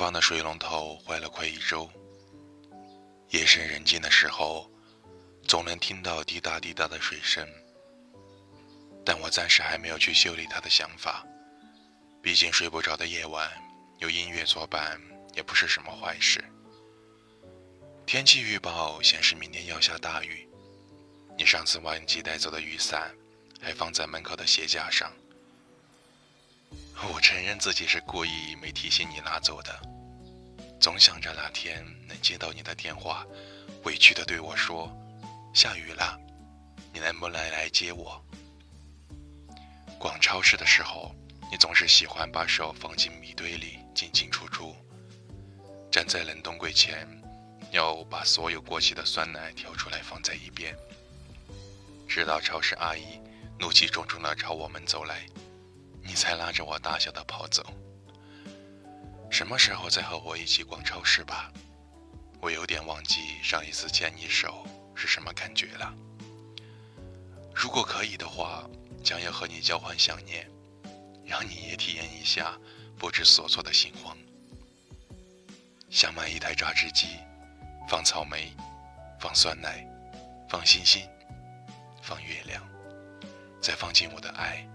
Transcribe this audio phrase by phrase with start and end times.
[0.00, 1.86] 房的水龙头坏了快一周。
[3.28, 4.66] 夜深人静的时候，
[5.46, 7.46] 总能听到滴答滴答的水声。
[9.04, 11.22] 但我暂时还没有去修理它的想法，
[12.22, 13.52] 毕竟睡不着的夜晚
[13.98, 14.98] 有音乐作伴
[15.34, 16.42] 也不是什么坏事。
[18.06, 20.48] 天气预报显示明天要下大雨，
[21.36, 23.14] 你上次忘记带走的雨伞
[23.60, 25.12] 还放在门口的鞋架上。
[27.08, 29.80] 我承认自己是故意没提醒你拿走的，
[30.80, 33.26] 总想着哪天能接到你的电话，
[33.84, 34.90] 委屈的对我说
[35.54, 36.18] ：“下雨了，
[36.92, 38.22] 你能不能来接我？”
[39.98, 41.14] 逛超市的时候，
[41.50, 44.74] 你总是喜欢把手放进米堆里进进出出，
[45.90, 47.06] 站在冷冻柜前，
[47.70, 50.76] 要把所有过期的酸奶挑出来放在一边，
[52.08, 53.20] 直到超市阿姨
[53.58, 55.26] 怒气冲冲的朝我们走来。
[56.02, 57.64] 你才拉着我大笑的跑走。
[59.30, 61.52] 什么时候再和我一起逛超市吧？
[62.40, 65.94] 我有点忘记上一次牵你手是什么感觉了。
[67.54, 68.68] 如果可以的话，
[69.04, 70.50] 将要和你交换想念，
[71.24, 72.58] 让你也体验一下
[72.98, 74.16] 不知所措的心慌。
[75.90, 77.08] 想买一台榨汁机，
[77.88, 78.52] 放草莓，
[79.20, 79.86] 放酸奶，
[80.48, 81.06] 放星星，
[82.02, 82.66] 放月亮，
[83.60, 84.66] 再放进我的爱。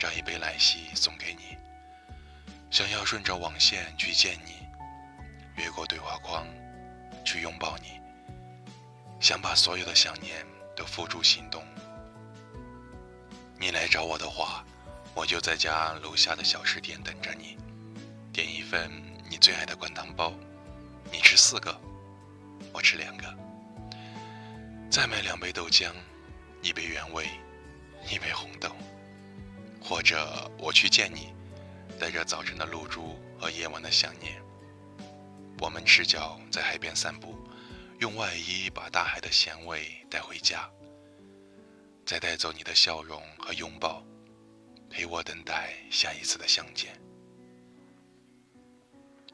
[0.00, 1.58] 找一杯奶昔送给你，
[2.70, 4.66] 想要顺着网线去见你，
[5.62, 6.46] 越过对话框
[7.22, 8.00] 去拥抱你，
[9.20, 10.42] 想把所有的想念
[10.74, 11.62] 都付诸行动。
[13.58, 14.64] 你来找我的话，
[15.14, 17.58] 我就在家楼下的小吃店等着你，
[18.32, 18.90] 点一份
[19.28, 20.32] 你最爱的灌汤包，
[21.12, 21.78] 你吃四个，
[22.72, 23.36] 我吃两个，
[24.90, 25.92] 再买两杯豆浆，
[26.62, 27.28] 一杯原味，
[28.10, 28.74] 一杯红豆。
[29.80, 31.34] 或者我去见你，
[31.98, 34.40] 带着早晨的露珠和夜晚的想念。
[35.58, 37.34] 我们赤脚在海边散步，
[37.98, 40.70] 用外衣把大海的咸味带回家，
[42.06, 44.02] 再带走你的笑容和拥抱，
[44.88, 46.98] 陪我等待下一次的相见。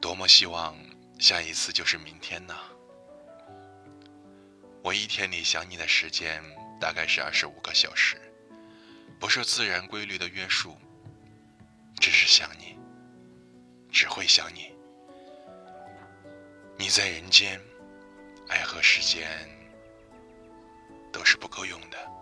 [0.01, 0.75] 多么希望
[1.19, 2.55] 下一次就是明天呢？
[4.83, 6.43] 我一天里想你的时间
[6.79, 8.21] 大概是二十五个小时。
[9.19, 10.77] 不受自然规律的约束，
[11.99, 12.77] 只是想你，
[13.91, 14.71] 只会想你。
[16.77, 17.59] 你在人间，
[18.47, 19.27] 爱和时间
[21.11, 22.16] 都是不够用的。